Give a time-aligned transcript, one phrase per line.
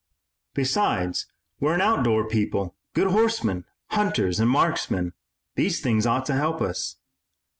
[0.55, 1.27] Besides,
[1.59, 5.13] we're an outdoor people, good horsemen, hunters, and marksmen.
[5.53, 6.95] These things ought to help us."